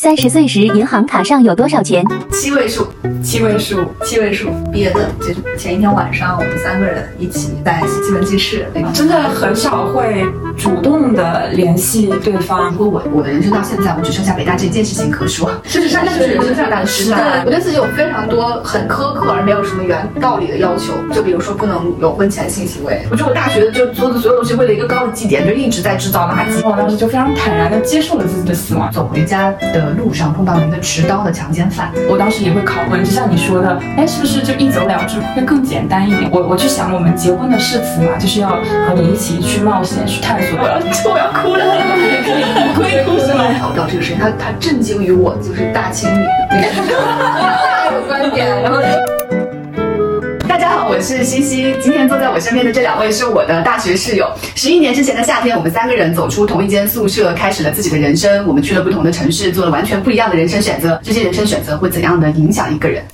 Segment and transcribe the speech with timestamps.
[0.00, 2.04] 三十岁时，银行卡上有多少钱？
[2.30, 2.86] 七位数，
[3.20, 4.48] 七位数，七位数。
[4.72, 8.68] 毕业的就是前一天晚上，我们三个人一起在西门记事。
[8.94, 10.24] 真的很少会
[10.56, 12.72] 主动的联系对方。
[12.78, 15.50] 如果我我的人生到现在，我只剩下北大这件事情可说。
[15.64, 17.42] 事实上，那是人生最大的失败。
[17.44, 23.04] 我对自己有非常多很苛刻而没有什么原道理的要求，就比如说不能有婚前性行为。
[23.10, 26.64] 我觉得我大学就做的所有东西，为了一个高的绩点，就一直在制造垃圾。
[26.64, 28.88] 我当时就非常坦然的接受了自己的死亡。
[28.92, 36.30] 走回家的路上碰到了一个持刀的强奸犯，我当时也会拷问，就像你说的，哎，是不是就一走了之会更简单一点？
[36.32, 38.48] 我我去想，我们结婚的誓词嘛，就是要
[38.86, 40.58] 和你一起去冒险、去探索。
[40.58, 40.76] 我要
[41.12, 41.64] 我要哭了，
[42.74, 43.44] 可以哭是吗？
[43.48, 48.78] 聊到这个事情，他他震惊于我就是大清理， 太有观点，然后。
[50.98, 51.76] 我是西西。
[51.80, 54.28] 今天坐在我身边的这两位是我的大学室友。
[54.56, 58.44] 十一年之前的夏天，我们三个人走出同一间宿舍，开始了自己的人生。
[58.48, 61.00] 我们去了不同的城市，做了完全不一样的人生选择。
[61.04, 63.04] 这些人生选择会怎样的影响一个人？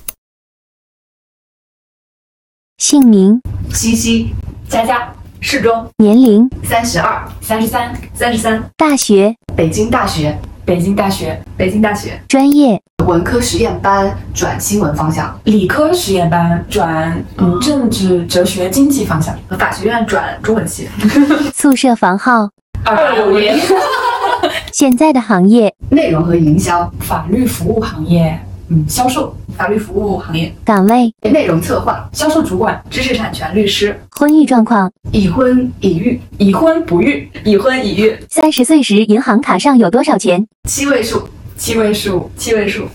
[2.79, 3.39] 姓名：
[3.71, 4.33] 西西，
[4.67, 8.63] 佳佳，适中，年龄：三十二、三十三、三十三。
[8.75, 10.35] 大学：北京大学。
[10.65, 20.89] 北京大学，北京大学专业文科实验班转新闻方向，理科实验班转嗯政治哲学经济方向，法学院转中文系。
[21.53, 22.49] 宿舍房号
[22.83, 23.55] 二五零。
[24.73, 28.37] 现在的行业内容和营销，法律服务行业。
[28.69, 38.17] 嗯，销售、法律服务行业岗位、内容策划、销售主管、知识产权律师、婚育状况、已婚已育、已婚不育、已婚已育。
[38.27, 40.47] 三十岁时，银行卡上有多少钱？
[40.67, 42.87] 七位数，七位数，七位数。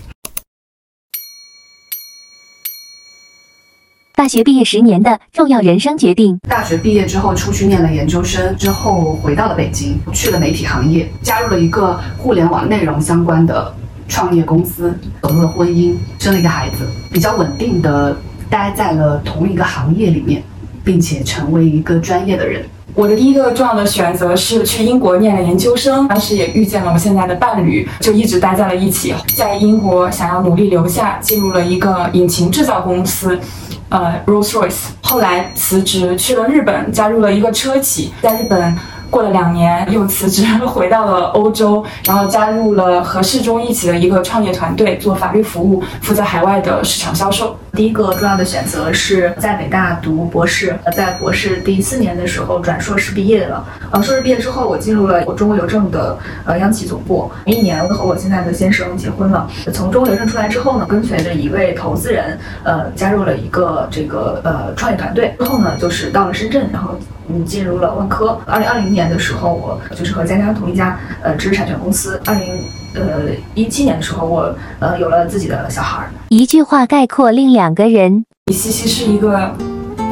[4.13, 6.37] 大学毕业十年的重要人生决定。
[6.47, 13.73] 大学毕业之后，出去念了研究生，之后回到了北京，去了媒体行业，加入了一个互联网内容相关的。
[14.11, 18.13] 创业公司走入了婚姻，生了一个孩子，比较稳定的
[18.49, 20.43] 待在了同一个行业里面，
[20.83, 22.65] 并且成为一个专业的人。
[22.93, 29.15] 我的第一个重要的选择是去英国念了研究生，当时也遇见了我现在的伴侣，就一直待在了一起。
[29.37, 33.39] 在英国想要努力留下，进入了一个引擎制造公司，
[33.87, 34.89] 呃，Rolls Royce。
[35.01, 38.77] 后来辞职去了日本，加入了一个车企，在日本。
[39.11, 47.55] 过了两年，又辞职回到了欧洲，然后加入了和世中一起的一个创业团队，做法律服务，负责海外的市场销售。
[47.81, 53.65] 第一个重要的选择是在北大读博士，在博士第四年的时候转硕士毕业了。
[53.89, 56.15] 呃，硕士毕业之后，我进入了我中国邮政的
[56.45, 57.31] 呃央企总部。
[57.43, 59.49] 一年，我和我现在的先生结婚了。
[59.73, 65.33] 从中国邮政出来之后呢，跟随着一位投资人，呃，加入了一个这个呃创业团队。
[65.39, 66.95] 之后呢，就是到了深圳，然后。
[67.33, 68.37] 嗯，进入了万科。
[68.45, 72.19] 二零二零年的时候，我就是和佳佳同一家呃知识产权公司。
[72.25, 72.61] 二零
[72.93, 76.09] 呃一七年的时候，我呃有了自己的小孩。
[76.29, 79.53] 一句话概括另两个人：李西西是一个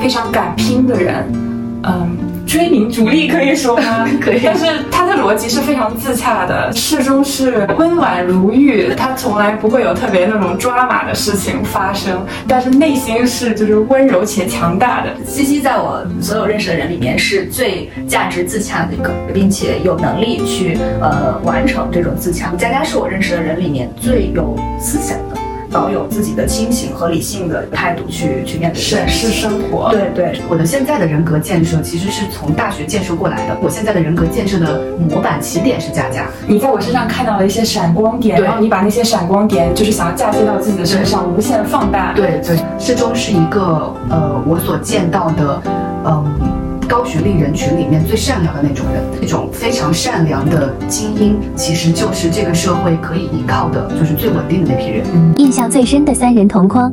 [0.01, 1.58] 非常敢拼的人。
[1.83, 2.17] 嗯。
[2.49, 4.07] 追名逐利可以说吗？
[4.19, 15.11] 可以，但是他的逻辑是非常自洽的，始终是温婉如玉，他从来不会有特别那种抓马的事情发生，但是内心是就是温柔且强大的。
[15.23, 22.51] 西西在我所有认识的人里面是最价值自洽的一个，并且有能力去呃完成这种自洽。
[22.57, 25.38] 佳佳是我认识的人里面最有思想的。
[25.71, 29.89] 保有自己的清醒和理性的态度去去面对审视生活。
[29.91, 33.57] 对对，我的现在的人格建设其实是从大学建设过来的。
[33.61, 36.25] 我现在的人格建设的模板起点是佳佳。
[36.47, 42.13] 你在我身上看到了一些闪光点，然后你把那些闪光点就是想要嫁接到自己的身上，无限放大。
[42.13, 45.61] 对对，适中是一个呃，我所见到的，
[46.05, 46.58] 嗯。
[46.89, 55.05] 高学历人群里面最善良的那种人，那种非常善良的精英，其实就是这个社会可以依靠的，就是最稳定的那批人。
[55.37, 56.91] 印象最深的三人同框，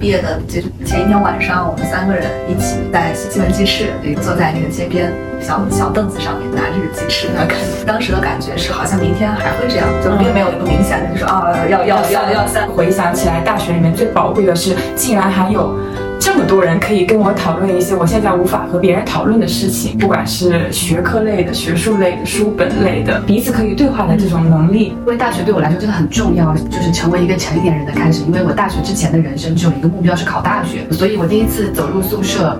[0.00, 7.28] 毕业的就是前一天晚上，我们三个人一起在西门记事，坐在那个街边小小凳子上面拿着鸡翅。
[7.32, 12.66] 那感当时的感觉是，好像明天还会这样，就并没有一个明显的，就是啊要要要要三。
[12.66, 15.72] 回想起来，大学里面最宝贵的是，竟然还有。
[16.20, 24.94] 这么多人可以跟我讨论一些我现在无法和别人讨论的事情，不管是学科类的、学术类的、书本类的，彼此可以对话的这种能力。
[25.00, 28.22] 因为大学对我来说真的很重要，就是成为一个成年人的开始。
[28.26, 32.58] 因为我大学之前的人生只有一个目标是考大学，所以我第一次走入宿舍。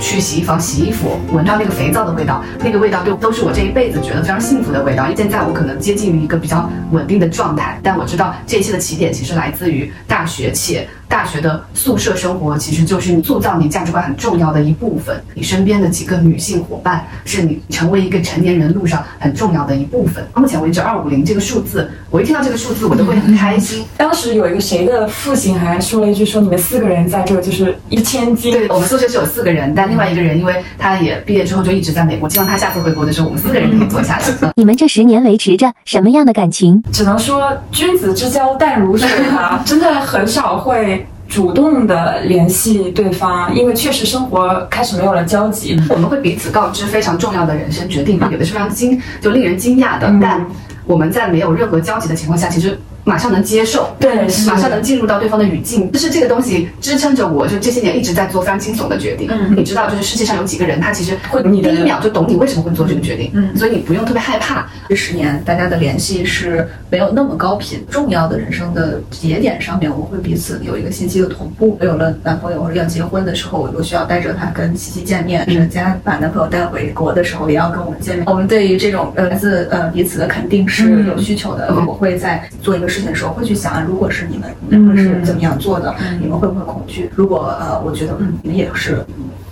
[0.00, 5.06] 去洗衣房洗衣服，闻到那个肥皂的味道，那个味道都都是我这一辈子觉得非常幸福的味道。
[5.16, 15.20] 现在我可能接近于一个比较稳定的状态，但我知道这一切的起点其实来自于大学，且大学的宿舍生活其实就是你塑造你价值观很重要的一部分。
[15.34, 20.24] 你身边的几个女性伙伴是你成为一个成年人路上很重要的一部分。
[20.34, 23.84] 目前为止，二五零这个数字我一听到这个数字，我都会很开心。
[23.96, 28.52] 当时有一个谁的父亲还说了一句，说你们四个人在这就是一千斤。
[28.52, 34.24] 对我们宿舍是有四个人，但另外一个人因为他也毕业之后就一直在美国，希望他下次回国的时候，我们四个人可以坐下来。
[34.56, 36.82] 你们这十年维持着什么样的感情？
[36.92, 41.06] 只能说君子之交淡如水啊， 真的很少会。
[41.28, 50.46] 主动的联系对方，因为确实生活开始没有了交集，我们会彼此告知非常重要的人生决定，有的是非常惊就令人惊讶的，但
[50.86, 52.78] 我们在没有任何交集的情况下，其实。
[53.08, 54.12] 马上能接受，对，
[54.48, 59.28] 马上能进入到对方的语境，就是这个东西支撑着我，就这些年一直在做非常惊悚的决定。
[59.30, 63.30] 嗯，你知道，就是世界上有几个人，他其实会你第一秒就懂你为什么会做这个决定。
[63.32, 64.66] 嗯，所以你不用特别害怕。
[64.88, 71.78] 这十年大家的联系是没有那么高频，重要的人生的节点上面，我会彼此有一个信息的同步。
[71.82, 78.24] 有了男朋友或者要结婚的时候，我需要带着他跟琪琪见面；，人家把男朋友带回国的时候，也要跟我们见面。
[78.26, 81.72] 我们对于这种呃来自呃彼此的肯定是有需求的。
[81.86, 83.84] 我会在做一个事情的时候，会去想。
[83.84, 85.94] 如果是你们，你们是怎么样做的？
[86.20, 87.10] 你们会不会恐惧？
[87.14, 89.04] 如果呃，我觉得嗯，你们也是，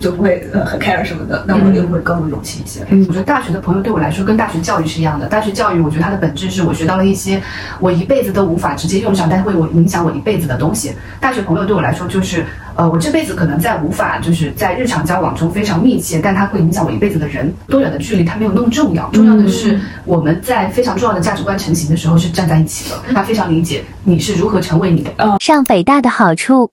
[0.05, 2.85] 就不会呃很 care 什么的，那我就会更有勇气一些。
[2.91, 5.27] 嗯，我觉得大学的朋友对我来说跟大学教育是一样的。
[5.27, 7.43] 大学教育，我觉得它的本质是我学到了一些
[7.81, 10.93] 我一辈子都无法直接用上，但会我影响我一辈子的东西。
[11.21, 12.45] 大学朋友对我来说就是
[12.77, 17.53] 呃，我这辈子可能在无法就是在日常交往中非常密切，但它会影响我一辈子的人。
[17.69, 23.01] 多远的距离它没有那么重要，重要的是我们在非常重要的价值观成型的时候是站在一起的。
[23.15, 24.15] 他非常理解你。
[24.15, 25.13] 你是如何成为你的？
[25.41, 26.71] 上北大的好处。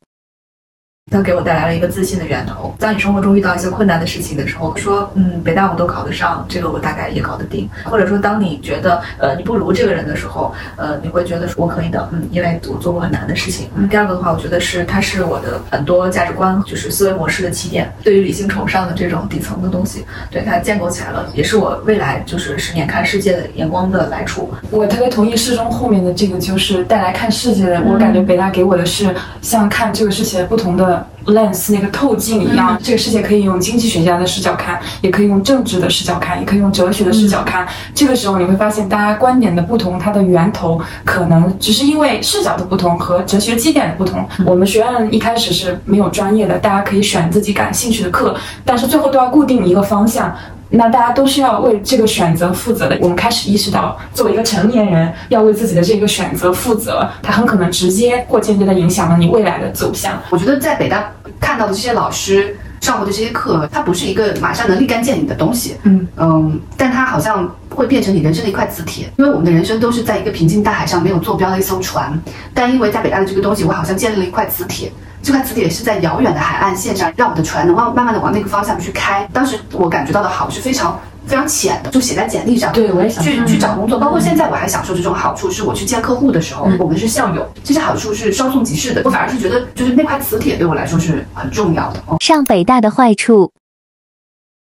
[1.10, 2.74] 它给我带来了一个自信的源头。
[2.78, 7.68] 在你生活中遇到一些困难的事情的时候，说嗯，北大我都考得上，这个我大概也搞得定。
[7.84, 13.68] 或者说，当你觉得呃你不如这个人的时候，呃，你会觉得说我可以的，嗯，因为我做过很难的事情。
[13.90, 24.50] 第二个的话，我觉得是它是我的很多价值观就是思维模式的起点，对于理性崇尚的这种底层的东西，对它建构起来了，也是我未来就是十年看世界的眼光的来处。
[24.70, 27.82] 我特别同意适中后面的这个，就是带来看世界的。
[27.82, 30.91] 我感觉北大给我的是像看这个世界不同的。
[31.26, 37.68] Lens 那个透镜一样，这个世界可以用经济学家的视角看，也可以用政治的视角看，也可以用哲学的视角看。
[37.94, 44.28] 这个时候你会发现，大家观点的不同，它的源头可能只是因为视角的不同和哲学基点的不同。
[44.46, 48.36] 我们学院一开始是没有专业的，大家可以选自己感兴趣的课，
[48.66, 50.36] 但是最后都要固定一个方向。
[50.72, 52.98] 那大家都是要为这个选择负责的。
[53.02, 60.18] 我们开始意识到，作为一个成年人，要为自己的这个选择负责，它很可能直接或间接的影响了你未来的走向。
[60.30, 65.76] 我觉得在北大看到的这些老师上过的这些课，它不是一个马上能立竿见影的东西。
[65.84, 69.12] 嗯嗯，但它好像会变成你人生的一块磁铁。
[69.18, 72.18] 因为我们的人生都是在一个平静大海上没有坐标的一艘船，
[72.54, 74.92] 但因为在北大的这个东西，我好像建立了一块磁铁。
[75.22, 79.28] 这块磁铁是在遥远的海岸线上，让我的船能慢慢慢的往那个方向去开。
[79.32, 82.74] 当时我感觉到的好是非常非常浅的，就写在简历上。
[82.74, 89.02] 对，我也想去去找工作，包括现在我还享受这种好处，是我去见客户的时候，我们是校友，这些好处是稍纵即逝的。
[89.06, 92.02] 我反而是觉得，就是那块磁铁对我来说是很重要的。
[92.20, 93.52] 上北大的坏处。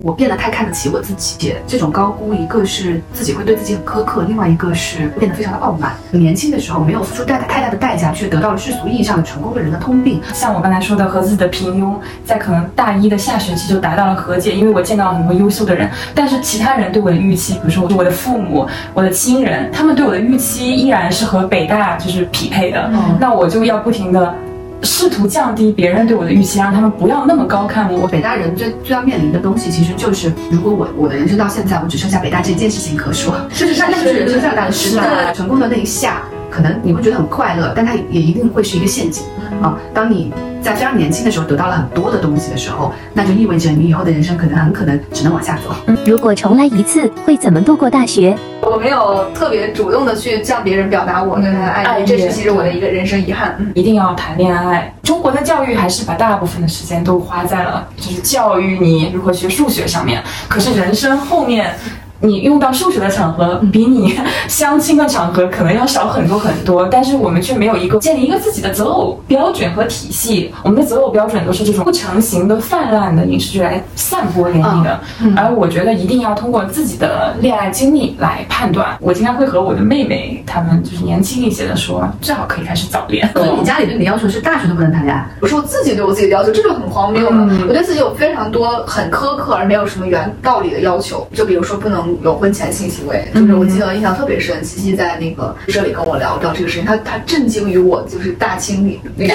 [0.03, 5.93] 我变得太看得起我自己，这种高估，一个是自己会对自己很苛刻，另外一个是变得非常的傲慢。
[6.11, 10.21] 年轻的时候没有付出太太大的代价，却得到了世俗意义上的成功的人的通病。
[10.35, 11.95] 像我刚才说的，和自己的平庸，
[12.25, 15.89] 在可能大一的下学期就达到了和解，因为我见到了很多优秀的人。
[16.13, 22.91] 但是其他人对我的预期，比如说我的父母、我的亲人，他们对我的预期依然是和北大就是匹配的。
[23.21, 24.35] 那我就要不停的。
[24.83, 28.07] 试图降低别人对我的预期，让他们不要那么高看我。
[28.09, 35.33] 北大人最最要面临的东西，其实就是，如果我我的人生到现在，我只剩下北大这件事情可说，事实上那就是人生最大的失败。
[35.33, 39.25] 成功的那一下，可能你会觉得很快乐，但它也一定会是一个陷阱
[39.61, 39.77] 啊。
[39.93, 40.33] 当你
[40.63, 45.75] 在非常年轻的时候得到了很多的东西的时候，那就意味着你以后的人生可能很可能只能往下走。
[46.07, 48.37] 如果重来一次，会怎么度过大学？
[48.63, 53.57] 我没有特别主动的去向别人表达我对他的爱，这是其实我的一个人生遗憾。
[53.59, 54.95] 嗯一定要谈恋爱。
[55.03, 61.75] 中国的教育还是把大部分的时间都花在了就是教育你如何学数学上面，可是人生后面。
[62.23, 70.53] 你用到数学的场合，比你相亲的场合可能要少很多很多，但是我们却没有一个建立一个自己的择偶标准和体系。
[70.63, 75.01] 我们的择偶标准都是这种不成型的泛滥的影视剧来散播给你的，
[75.37, 78.97] 而我觉得一定要通过自己的恋爱经历来判断。
[79.01, 83.29] 我经常会和我的妹妹，她们就是年轻一些的说，最好可以开始早恋。
[83.35, 85.29] 所以你家里对你的要求是大学都不能谈恋爱？
[85.41, 87.49] 我说我自己对我自己的要求，这就很荒谬了。
[87.69, 92.12] 我对自己有非常多很苛刻而没有什么原道理的要求，就比如说不能。
[92.23, 94.63] 有婚前性行为，就是我记得印象特别深。
[94.65, 99.35] 西西在那个这里跟我聊到这个事情，他他震惊于我就是大清理那个。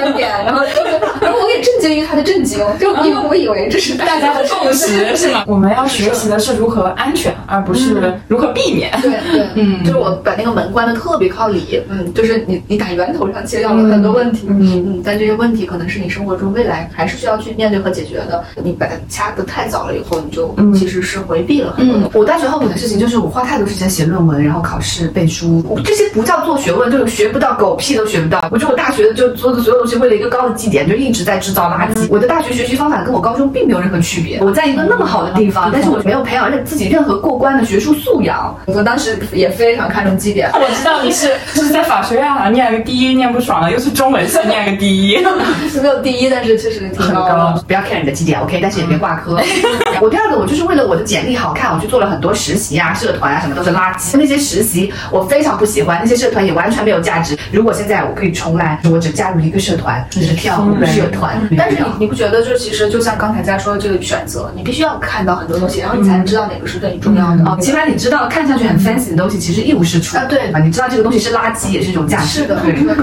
[0.00, 5.44] 观点，然后就是，然后我也震惊于他的震惊，就因为我以为这是大家的 共识，是吗？
[5.48, 8.90] 我们要学习的是如何安全，而不是如何避免。
[9.02, 14.58] 对对，嗯，就是我把那个门关的特别靠里，嗯，就是你你打源头上切掉了很多问题，嗯。
[14.88, 22.10] 嗯，但这些问题可能是你生活中未来还是需要去面对和解决的，你把它掐的太早了以后，你就其实是回避了很多的。
[22.14, 28.46] 我大学后悔的事情就是我花太多时间写论文，然后考试背书，这些不叫做学问，就是学不到狗屁都学不到。
[28.50, 32.06] 我觉得我大学就做的所有东西为了一个高的绩点，就一直在制造垃圾。
[32.10, 34.38] 我的大学学习方法跟我高中并没有任何区别。
[34.40, 38.54] 我在一个那么好的地方，但是我没有培养任自己任何过关的学术素养。
[38.66, 40.50] 我当时也非常看重绩点。
[40.52, 45.16] 我知道你是就是在法学院好像念个第一念不爽了，又是中文系念个第一，
[45.70, 47.62] 是没有第一，但是确实挺高的。
[47.66, 49.40] 不要 care 你的绩点，OK，但是也别挂科。
[50.00, 54.16] 我第二个，我就是为了我的简历好看，我去做了很多实习啊、社团啊，什么都是垃圾。
[54.16, 57.36] 那些实习我非常不喜欢，那些社团也完全没有价值。
[57.52, 61.40] 如果现在我可以重来，我只加入一个社团，你是跳舞社团。
[61.56, 67.44] 但是你你不觉得，就其实就像刚才在说的这个选择，你必须要看到很多东西，然后你才能知道哪个是对你重要的。
[67.44, 70.24] 哦起码你知道看上去很 fancy 的东西，其实一无是处啊。
[70.28, 70.58] 对吧？
[70.58, 72.40] 你知道这个东西是垃圾，也是一种价值。
[72.40, 72.60] 是的，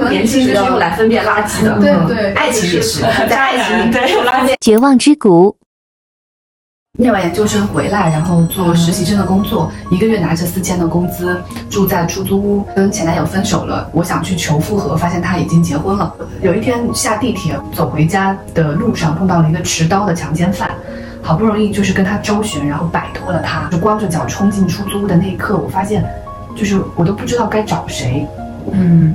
[0.10, 1.79] 年轻就是用来分辨垃圾的。
[1.79, 4.53] 对对，爱情也是，在爱情里 对有垃圾。
[4.62, 5.58] 绝望之谷。
[6.97, 11.37] 念完研究生回来，然后做实习生的工作，一个月拿着四千的工资，
[11.69, 13.89] 住在出租屋，跟前男友分手了。
[13.91, 16.15] 我想去求复合，发现他已经结婚了。
[16.41, 20.71] 有一天下地铁走回家的路上，碰到了一个持刀的强奸犯，
[21.21, 26.01] 好不容易就是跟他周旋，然后摆脱了他，就光着脚冲进出租屋的那一刻，我发现，
[26.55, 28.25] 就是我都不知道该找谁，
[28.71, 29.13] 嗯，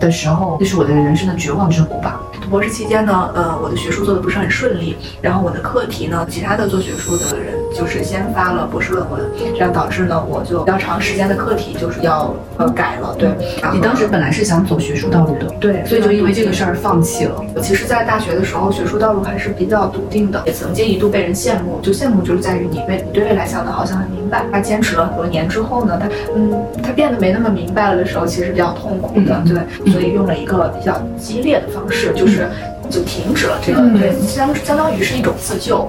[0.00, 2.18] 的时候，这是我的人生的绝望之谷吧。
[2.50, 13.14] 读博士期间呢，呃，我的学术做的不是很顺利，然后我的课题呢，其他的做学术的人就是先发了博士论文，这样导致呢，我就比较长时间的课题就是要呃改了。
[13.16, 13.30] 对，
[13.72, 17.40] 你当时本来是想走学术道路的，对，所以就因为这个事儿放弃了。
[17.54, 24.46] 我其实，在大学的时候，学术道路还是比较笃定的，也曾经一度被人羡慕，就羡慕就是在于你未你对未来想的好像很明白。
[24.52, 32.48] 他坚持了很多年之后呢，他嗯，他变得没那么明白了的时候，其实比较痛苦的，对，所以用了一个比较激烈的方式，就是。
[32.90, 35.88] 就停止了这个，对，相相当于是一种自救，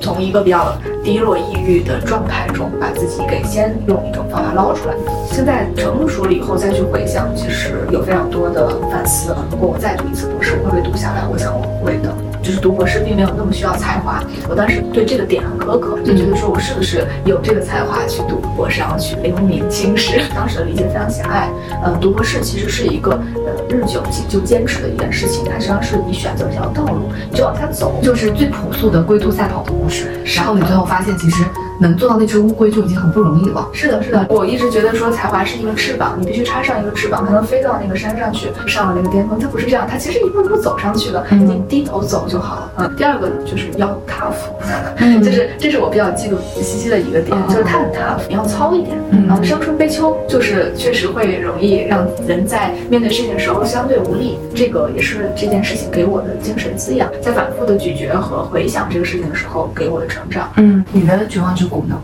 [0.00, 4.94] 从一个比较低落、抑郁的状态中，把自己给先用一种方法捞出来。
[5.28, 9.34] 现在成熟了以后再去回想，其实有非常多的反思。
[9.50, 11.26] 如果我再读一次博士，我会不会读下来？
[11.28, 12.25] 我想我会的。
[12.46, 20.20] 就是读博士并没有那么需要才华，我当时对这个点很苛刻，就觉得说我是不是有这个才华去读博士，然后去留名青史。
[20.32, 21.50] 当时的理解非常狭隘，
[21.82, 30.12] 呃，读博士其实是一个呃日久就坚持的一件事情，它实际上是你选择这条道路，你就往下走，就是最朴素的龟兔赛跑的故事。
[30.36, 31.42] 然后你最后发现，其实。
[31.80, 33.68] 能做到那只乌龟就已经很不容易了。
[33.72, 39.38] 是的，是的，我一直觉得说才华是一个翅膀，你必须插上一个翅膀才能飞到那个山上去，上了那个巅峰。
[39.38, 42.72] 它不是这样，它其实一步一步走上去的，你低头走就好了。
[42.78, 42.96] 嗯。
[42.96, 48.96] 第二个就是要 tough， 就是这是我比较嫉妒西西的一个点，就是他很 tough，你要糙一点。
[49.10, 49.44] 嗯。
[49.44, 60.50] 伤春悲秋就是确实会容易让人在面对事情的时候相对无力，这个也是这件事情给我的精神滋养，在反复的咀嚼和回想这个事情的时候给我的成长。
[60.56, 61.65] 嗯，你的绝望之。
[61.68, 61.96] 苦恼？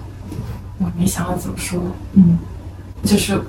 [0.78, 1.80] 我没想到怎么说。
[2.14, 2.38] 嗯，
[3.04, 3.40] 就是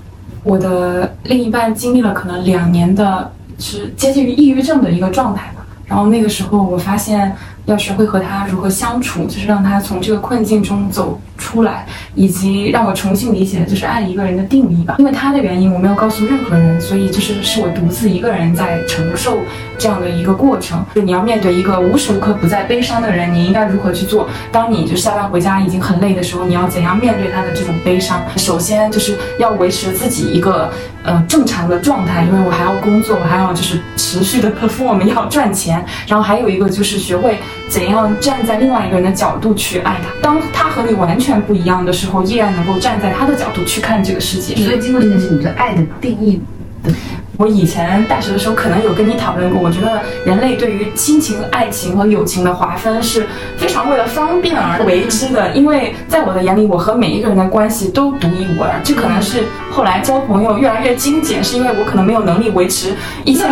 [0.44, 5.66] 我的另一半经历了可能两年的，是接近于抑郁症的一个状态吧。
[5.86, 11.20] 然后那个时候我发现要学会和他如何相处，就是让他从这个困境中走。
[11.44, 11.86] 出来，
[12.16, 14.96] 以及让我重新理解就是爱一个人的定义吧。
[14.98, 19.40] 因为他的原因，我没有告诉任何人，所以就是是我独自一个人在承受
[19.78, 20.82] 这样的一个过程。
[20.96, 24.30] 就你要面对一个无时无刻不在悲伤的人，你应该如何去做？
[24.54, 28.22] 当你就下班回家已经很累的时候，你要怎样面对他的这种悲伤？
[28.38, 30.72] 首先就是要维持自己一个
[31.04, 35.84] 呃正常的状态，因为我还要工作，我还要就是持续的 perform 要赚钱。
[36.08, 37.38] 然后还有一个就是学会
[37.74, 40.08] 怎样站在另外一个人的角度去爱他。
[40.22, 41.34] 当他和你完全。
[41.44, 44.56] 不一样的时候，依然能够站在他的角度去看这个世界。
[44.56, 46.40] 所以，经过这件事，你对爱的定义
[46.84, 46.94] 的。
[47.38, 53.26] 我以前大学的时候可能有跟你讨论过，我觉得人类对于亲情、爱情和友情的划分是
[53.58, 55.52] 非常为了方便而为之的。
[55.56, 58.80] 因为在我的眼里，我和每一个人的关系都独一无二。
[58.84, 63.50] 这可能是后来交朋友越来越精简，是因为我可能没有能力维持一千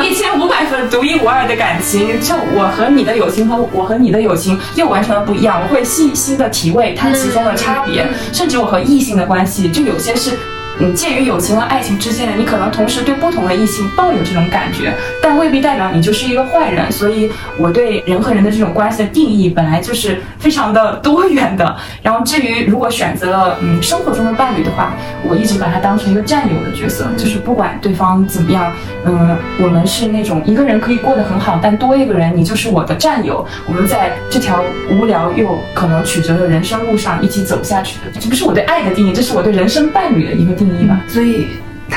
[0.00, 2.20] 一千五百分独一无二的感情。
[2.20, 8.06] 就我和你的友情和我和你的友情又完全不一样，我会细心的体味它其中的差别。
[8.32, 10.30] 甚至我和异性的关系，就有些是。
[10.78, 14.92] 嗯，介于友情和爱情之间的，你可能同时对不同的异性抱有这种感觉。
[15.26, 16.92] 但未必代表你就是一个坏人。
[16.92, 17.28] 所以
[17.58, 21.76] 我对人和人的这种关系的定义本来就是非常的多元的。
[22.00, 24.94] 然后至于如果选择了嗯生活中的伴侣的话，
[25.28, 28.72] 我一直把他当成一个战友的角色，就是不管对方怎么样，
[29.04, 38.20] 嗯，我们是那种一个人可以过得很好，但多一个人你就是我的战友，我们在这条无聊又可能曲折的人生路上一起走下去的。
[38.20, 41.00] 这不是我对爱的定义，这是我对人生伴侣的一个定义吧。
[41.08, 41.48] 所以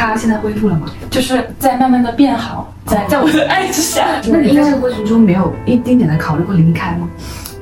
[0.07, 0.87] 他现在恢复了吗？
[1.09, 4.21] 就是在慢慢的变好，在在我的爱之下。
[4.27, 7.09] 那你在这个过程中没有一丁点的考虑过离开吗？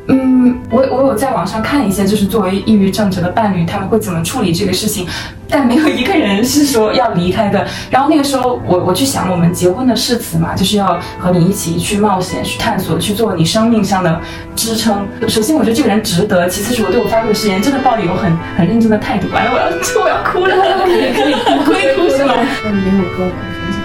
[0.09, 5.05] 嗯，我我有在网上看一些，就是作为抑郁症者的伴侣，他们会怎么处理这个事情，
[5.49, 7.67] 但没有一个人是说要离开的。
[7.91, 14.21] 然后那个时候，我我去想，我们结婚的誓词嘛，就是要和你一起去冒险、去探索、去做你生命上的
[14.55, 15.05] 支撑。
[15.27, 19.27] 首先，我觉得这个人值得；其次，是我对我发出的誓言真的抱有很很认真的态度。
[19.33, 19.65] 完了，我要
[20.01, 22.33] 我要哭了，可以可以，我可以哭是吗？
[22.63, 23.81] 那你没有跟我们分享，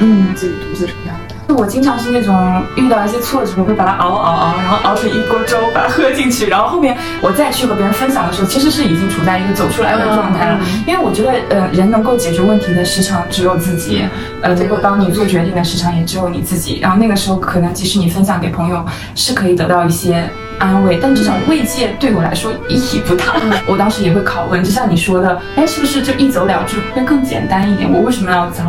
[0.00, 1.03] 嗯，自己独自成长。
[1.48, 10.58] 我经常是那种遇到一些挫折，我会把它熬熬熬，然后熬成一锅粥，把它喝进去，然后后面我再去和别人分享的时候，其实是已经处在一个走出来的状态了。
[10.86, 14.04] 因为我觉得，呃，人能够解决问题的时长只有自己，
[14.42, 16.78] 呃，能够帮你做决定的时长也只有你自己。
[16.80, 18.84] 然后那个时候，可能即使你分享给朋友，
[19.14, 23.26] 是可以得到一些安慰，但这种慰藉对我来说意义不大。
[23.66, 27.90] 我当时也会拷问，就像你说的，哎，是不是就一走了之会更简单一点？
[27.92, 28.64] 我为什么要遭？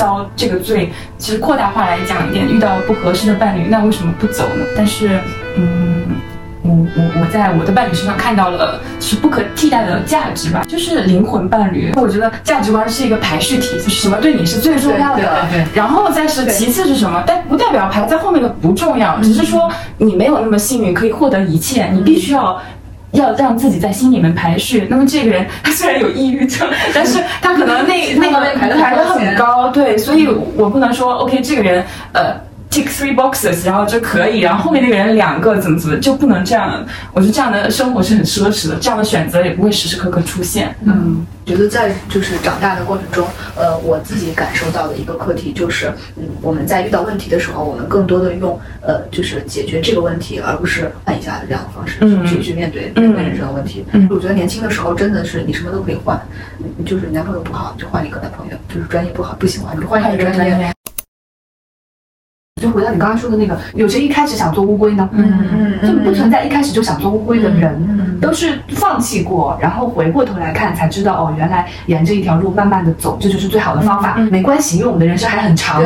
[0.00, 4.64] 遭这个罪，其实扩大化来讲一点，遇到不合适的伴侣，那为什么不走呢？
[4.74, 5.20] 但是，
[5.58, 6.02] 嗯，
[6.62, 11.92] 我我我在我的伴侣身上看到了是不可替代的价值吧，就是灵魂伴侣。
[11.96, 22.58] 我觉得价值观是一个排序题，就是什么对你是最重要的，然后再是其次是什么，但不代表排在后面的不重要，只是说你没有那么幸运可以获得一切，你必须要。
[23.12, 24.86] 要让自己在心里面排序。
[24.90, 32.34] 那么这个人他虽然有抑郁症，但是他可能那那个排的很高，对，所以我不能说 OK 这个人呃
[32.70, 36.86] tick three boxes 然后就可以，然后后面那个人两个怎么怎么就不能这样。
[37.12, 40.74] 我觉得这样的生活是很奢侈的，这样的选择也不会时时刻刻出现。
[40.84, 51.98] 嗯，觉得在就是长大的过程中，呃，我自己感受到的一个课题就是，嗯，我们在遇到问题的时候，我们更多的用呃就是解决这个问题，而不是换一下的这样的方式
[52.28, 53.84] 去去面对面对人生的问题。
[53.90, 56.20] 嗯，我觉得年轻的时候真的是你什么都可以换，
[56.86, 60.72] 就是男朋友不好就换一个男朋友，就是专业不好不喜欢就换一个专业。
[62.60, 65.08] 就回到你刚刚说的那个，有谁一开始想做乌龟呢？
[65.12, 65.48] 嗯
[65.82, 74.16] 嗯，就不存在一开始就想做乌龟的人，都是放弃过，然后回过头来看才知道，哦，原来沿着一条路慢慢的走，这就是最好的方法。
[74.30, 75.82] 没关系，因为我们的人生还很长，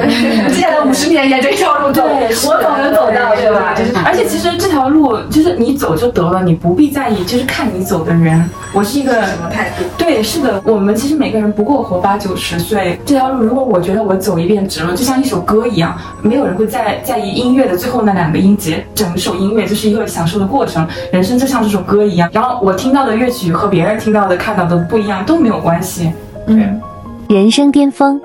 [0.49, 3.73] 接下来五十年沿着一条路走，我总能走到，对吧？
[3.73, 8.45] 就是，而且其实这条路就是你走就得了，你不必在意，就是看你走的人。
[8.73, 9.85] 我是一个什么态度？
[9.97, 16.64] 对，是的，我们其实每个人不过活八九十岁，这条路如果我觉得我走一遍值了，就像一首歌一样，没有人会。
[16.67, 20.87] 在在意音乐的最后那两个音节，整首音乐就是一个享受的过程。
[21.13, 26.13] 人生就像这首歌一样，然后我听到的乐曲和别人听到的、看到的不一样，都没有关系。
[26.47, 26.81] 嗯，
[27.29, 28.21] 人生巅峰。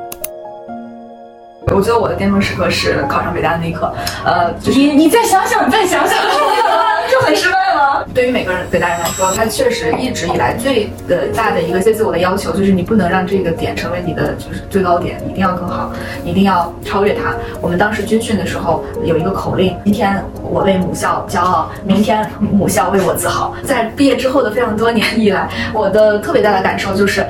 [1.71, 3.93] 我觉得我的巅峰时刻是考上北大的那一刻。
[4.25, 6.17] 呃，就是你你再想想，再想想，
[7.09, 8.05] 就很失败了。
[8.13, 15.91] 对于每个人北大人来说，他确实一直以来最的大的一个最自我的要求，就是你不能让这个点成为你的就是最高点，一定要更好，
[16.25, 17.35] 一定要超越它。
[17.61, 23.53] 我们当时军训的时候有一个口令：今天我为母校骄傲，明天母校为我自豪。
[23.63, 27.25] 在毕业之后的非常多年以来，我的特别大的感受就是，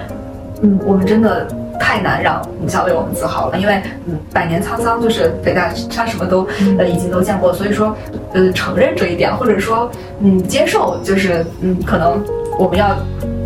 [0.62, 1.48] 嗯，我们真的。
[1.80, 7.96] 太难让母校为我们自豪了，因为嗯，百年沧桑，就是北大他什么都呃已经都见过，所以说
[8.34, 9.90] 呃承认这一点，或者说
[10.20, 12.24] 嗯接受，就是嗯可能
[12.60, 12.96] 我们要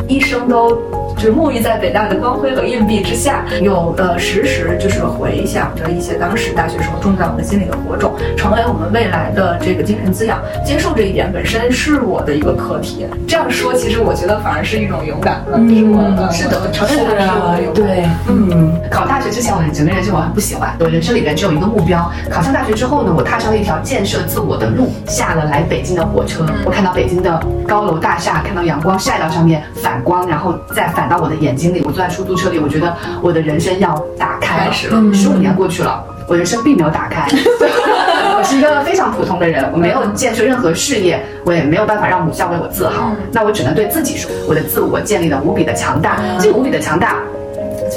[0.07, 0.77] 一生都。
[1.23, 10.41] 就是沐浴在北大的光辉和硬币之下，有呃时时就是回想着一些当时大学时候种在我们心里的火种，成为我们未来的这个精神滋养。
[10.65, 13.07] 接受这一点本身是我的一个课题。
[13.25, 15.41] 这样说，其实我觉得反而是一种勇敢。
[15.53, 17.85] 嗯，是我的，是的，承认的是我的勇敢。
[17.85, 22.11] 对，嗯，考大学之前，我整个人生我很不喜欢，我人生里面只有一个目标。
[22.29, 31.12] 考上大学之后呢，我踏上了一条建设自我的路，下了来北京的火车，我看到北京的高楼大厦，看到阳光晒到上面反光，然后再反。
[31.13, 34.71] 到我的眼睛里，我坐在出租车里，我觉得我的人生要打开了。
[34.73, 34.89] 十
[35.29, 37.27] 五年过去了，我人生并没有打开。
[38.35, 43.11] 我是一个非常普通的人，我没有建设任何事业，我也没有办法让母校为我自豪。
[43.31, 46.17] 那我只能对自己说，我的自我建立的无比的强大。
[46.39, 47.17] 这个无比的强大。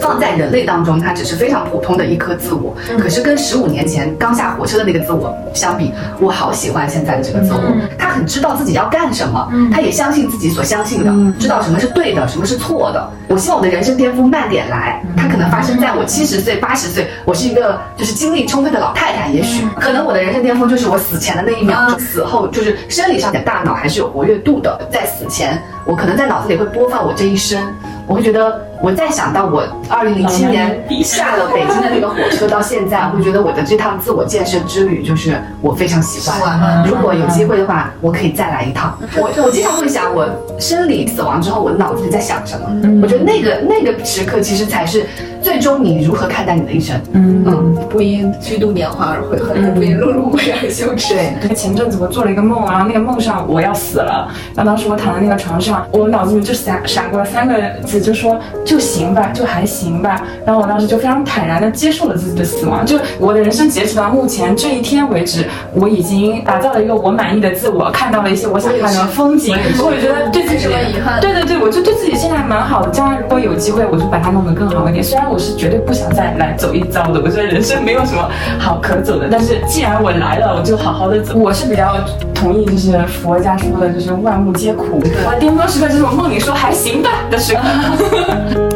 [0.01, 2.75] 放在人类当中，它只是非常普通的一颗自我。
[2.99, 7.61] 可是跟十五年前刚下火车的那个自我相比，我好喜欢现在的这个自我。
[7.99, 13.11] 他很知道自己要干什么，他也相信自己所相信的，知道什么是对的，什么是错的。
[13.29, 27.61] 我希望我的人生巅峰慢点来，它可能发生在我七十岁、八十岁，我是一个就是精力充沛的老太太，也许可能我的人生巅峰就是我死前的那一秒钟，死后就是生理上的大脑还是有活跃度的，在死前我可能在脑子里会播放我这一生，
[28.07, 28.61] 我会觉得。
[28.83, 36.85] 我再想到我二零零七年下了北京的那个火车，到现在，我会觉得我的这趟自我建设之旅就是我非常喜欢。
[36.87, 38.97] 如果有机会的话，我可以再来一趟。
[39.17, 42.67] 我我经常会想，我生理死亡之后，我脑子里在想什么？
[43.03, 45.07] 我觉得那个那个时刻，其实才是。
[45.47, 47.01] 最终你如何看待你的一生？
[47.13, 51.15] 嗯嗯，不因虚度年华而悔恨，不因碌碌无为而羞耻。
[51.41, 57.55] 对，前阵子我做了一个梦，然后那个梦上我要死了，然后当时我躺在那个床上，我脑子里就闪闪过了三个
[57.85, 60.21] 字，就说就行吧，就还行吧。
[60.45, 71.21] 然后我当时就非常坦然的接受了自己的死亡，就我的人生截止到目前这一天为止，我已经打造了一个我满意的自我，看到了一些我想看的风景，我也觉得对自己遗憾。
[71.21, 75.05] 对对对，我就对自己现在蛮好的，将来如果有机会，我就把它弄得更好一点。
[75.05, 75.36] 虽然我。
[75.37, 78.27] 我是绝对不想再来走一遭的，我觉得人生没有什么
[78.59, 79.29] 好可走的。
[79.31, 81.35] 但是既然我来了，我就好好的走。
[81.37, 81.95] 我是比较
[82.35, 84.99] 同意，就是佛家说的，就是万物皆苦。
[85.27, 88.76] 我巅峰时刻就是我梦里说还行吧的时候。